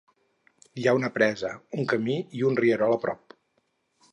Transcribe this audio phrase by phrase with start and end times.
[0.83, 1.51] Hi ha una presa,
[1.81, 3.37] un camí i un rierol a prop.